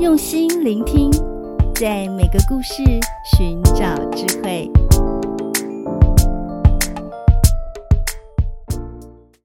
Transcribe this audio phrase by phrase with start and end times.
[0.00, 1.10] 用心聆听，
[1.74, 2.84] 在每个故事
[3.36, 4.70] 寻找智慧。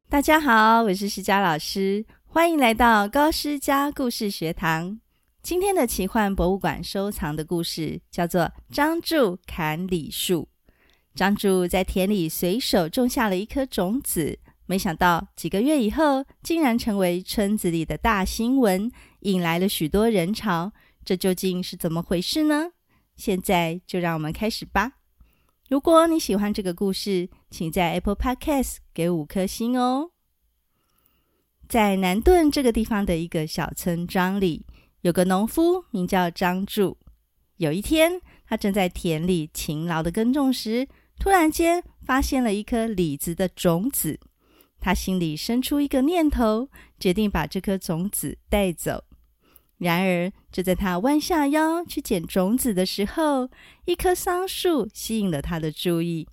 [0.08, 5.00] 大家好，我是诗佳老师，欢迎来到高诗佳故事学堂。
[5.42, 10.42] 今天的奇幻博物馆收藏的故事叫做《张柱砍李树》。
[11.16, 14.38] 张柱在田里随手种下了一颗种子。
[14.66, 20.72] 没想到几个月以后，竟然成为村子里的大新闻，引来了许多人潮。
[21.04, 22.72] 这究竟是怎么回事呢？
[23.16, 24.94] 现在就让我们开始吧。
[25.70, 30.12] 如果你喜欢这个故事，请在 Apple Podcast 给五颗星哦。
[31.68, 34.66] 在南顿这个地方的一个小村庄里，
[35.02, 36.98] 有个农夫名叫张柱。
[37.58, 40.88] 有一天，他正在田里勤劳的耕种时，
[41.20, 44.20] 突然间发现了一颗李子的种子。
[44.84, 46.68] 他心里生出一个念头，
[47.00, 49.06] 决定把这颗种子带走。
[49.78, 53.50] 然而，就在他弯下腰去捡种子的时候，
[53.86, 56.28] 一棵桑树吸引了他的注意。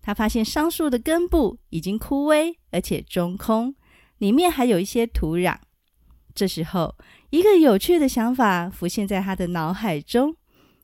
[0.00, 3.74] 他发现桑树的根部已经枯萎，而且中空，
[4.18, 5.56] 里面还有一些土壤。
[6.32, 6.94] 这时候，
[7.30, 10.36] 一个有趣的想法浮现在他的脑海中。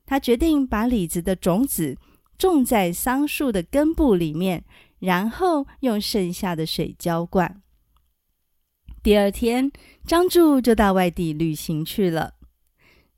[0.05, 1.97] 他决定把李子的种子
[2.37, 4.65] 种在桑树的根部里面。
[5.03, 7.61] 然后用剩下的水浇灌。
[9.03, 9.69] 第二天，
[10.05, 12.35] 张柱就到外地旅行去了。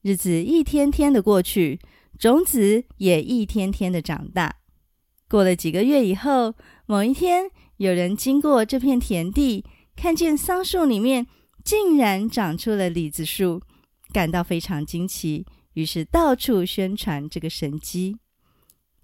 [0.02, 1.80] 日子一天天的过去，
[2.18, 4.56] 种子也一天天的长大。
[5.30, 6.56] 过了几个月以后，
[6.88, 9.64] 某一天，有人经过这片田地，
[9.96, 11.28] 看见桑树里面
[11.64, 13.62] 竟然长出了李子树，
[14.12, 18.18] 感到非常惊奇，于是到处宣传这个神机。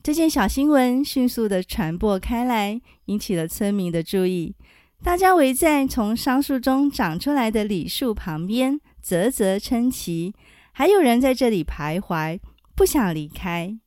[0.03, 4.55] 这件小新闻迅速的传播开来，引起了村民的注意。
[5.03, 10.33] 大家围在从桑树中长出来的李树旁边，啧啧称奇。
[10.71, 12.39] 还有人在这里徘徊，
[12.75, 13.77] 不想离开。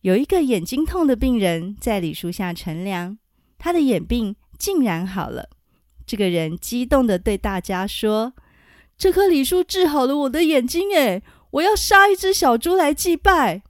[0.00, 3.16] 有一个眼睛痛的病人在李树下乘凉，
[3.56, 5.50] 他的眼病竟然好了。
[6.04, 8.32] 这个人激动地对大家说
[8.98, 13.62] ：“这棵李树治好了我的眼睛，诶，我要杀一只小猪来祭拜。”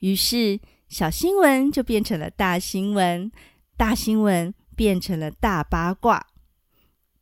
[0.00, 0.58] 于是，
[0.92, 3.32] 小新闻就变成了大新闻，
[3.78, 6.26] 大新闻变成了大八卦。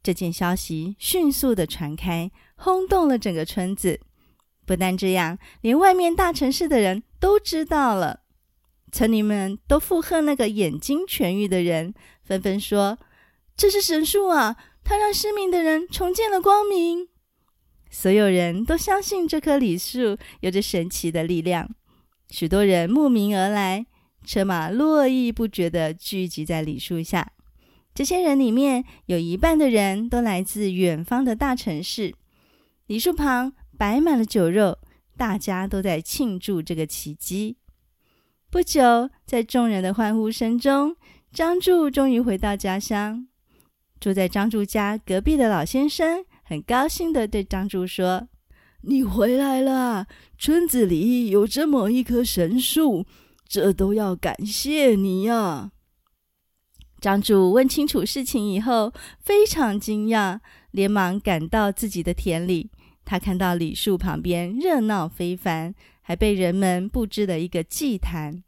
[0.02, 4.00] 这件消息迅速的传开，轰动了整个村子。
[4.66, 8.22] 不但这样，连外面大城市的人都知道了。
[8.90, 11.94] 村民们都附和那个眼睛痊愈的人，
[12.24, 12.98] 纷纷说
[13.56, 14.56] ：“这是神树啊！
[14.82, 17.06] 它让失明的人重见了光明。”
[17.88, 21.70] 所有人都相信这棵李树有着神奇的力量。
[22.30, 23.84] 许多人慕名而来，
[24.24, 27.32] 车马络绎不绝地聚集在李树下。
[27.92, 32.14] 这些人里面有一半的人都来自远方的大城市。
[32.86, 34.78] 李树旁摆满了酒肉，
[35.16, 37.56] 大家都在庆祝这个奇迹。
[38.48, 40.96] 不久，在众人的欢呼声中，
[41.32, 43.26] 张柱终于回到家乡。
[43.98, 48.28] 住在张柱家隔壁的老先生很高兴地对张柱说。
[48.82, 50.06] 你回来了，
[50.38, 53.04] 村子里有这么一棵神树，
[53.46, 55.72] 这都要感谢你呀！
[56.98, 62.70] 张柱问清楚事情以后，非常惊讶，连忙赶到自己的田里。
[63.04, 68.42] 他看到李树旁边热闹非凡，还被人们布置了一个祭坛。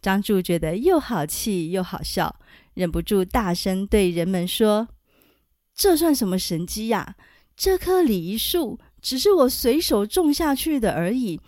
[0.00, 2.36] 张柱觉得又好气又好笑，
[2.74, 4.88] 忍不住大声对人们说
[5.72, 7.14] ：“这算什么神迹呀？
[7.56, 11.40] 这棵李树……”只是我随手种下去的而已，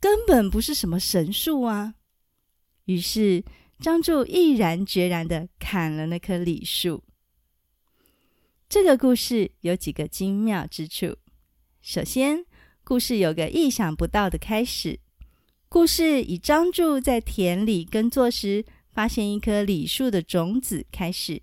[0.00, 1.94] 根本不是什么神树啊！
[2.86, 3.44] 于是
[3.78, 7.04] 张柱毅然决然地砍了那棵李树。
[8.68, 11.16] 这个故事有几个精妙之处。
[11.82, 12.46] 首先，
[12.82, 14.98] 故事有个意想不到的开始。
[15.68, 21.42] 故事以张柱在田里耕作时发现一棵李树的种子开始，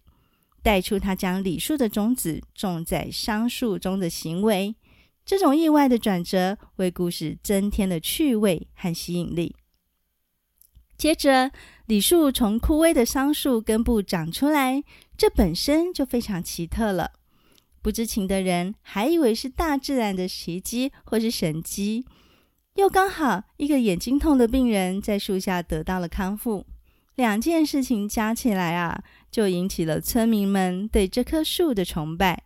[0.64, 4.76] 带出他将李树的种子种在桑树中的行为。
[5.30, 9.56] 这种意外的转折为故事增添了趣味和吸引力。
[10.98, 11.52] 接着，
[11.86, 14.84] 李树从枯萎的桑树根部长出来，
[15.16, 17.12] 这本身就非常奇特了。
[17.80, 22.08] 不知情的人还以为是大自然的奇迹或是神迹。
[22.74, 26.66] 又刚好一个眼睛痛的病人在树下得到了康复，
[27.14, 32.46] 两件事情加起来啊，就引起了村民们对这棵树的崇拜。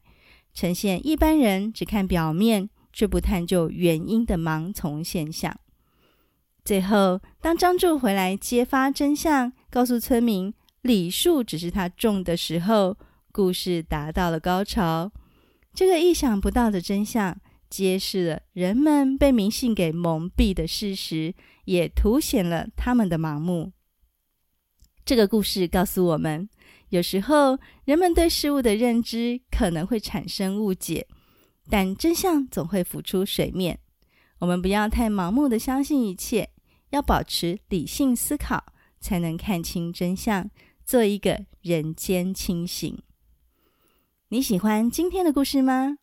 [0.53, 5.57] 呈现一般人只看表面，却不探究原因的盲从现象。
[6.63, 12.97] 最后，当张柱回来揭发真相，告诉村民李树只是他种的时候，
[13.31, 15.11] 故事达到了高潮。
[15.73, 17.37] 这个意想不到的真相，
[17.69, 21.33] 揭示了人们被迷信给蒙蔽的事实，
[21.65, 23.73] 也凸显了他们的盲目。
[25.05, 26.47] 这个故事告诉我们，
[26.89, 31.05] 有时候人们对事物的认知可能会产生误解，
[31.69, 33.79] 但真相总会浮出水面。
[34.39, 36.49] 我们不要太盲目的相信一切，
[36.91, 38.63] 要保持理性思考，
[39.01, 40.49] 才能看清真相，
[40.85, 42.97] 做一个人间清醒。
[44.29, 45.97] 你喜欢今天的故事吗？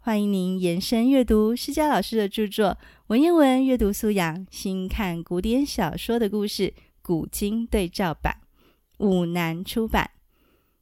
[0.00, 2.68] 欢迎您延伸阅读施佳老师的著作
[3.08, 8.36] 《文言文阅读素养：新看古典小说的故事——古今对照版》，
[8.98, 10.10] 五南出版。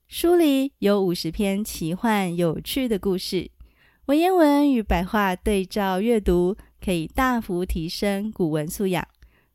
[0.07, 3.51] 书里有五十篇奇幻有趣的故事，
[4.07, 9.07] 文言文与白话对照阅读，可以大幅提升古文素养。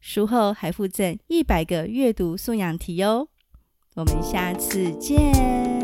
[0.01, 3.27] 书后还附赠一百个阅读素养题哦。
[3.95, 5.78] 我们下次见。